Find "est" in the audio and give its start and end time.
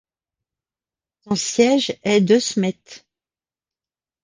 2.01-2.21